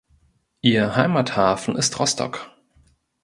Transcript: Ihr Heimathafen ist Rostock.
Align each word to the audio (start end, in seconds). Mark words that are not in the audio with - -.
Ihr 0.63 0.95
Heimathafen 0.95 1.75
ist 1.75 1.99
Rostock. 1.99 2.49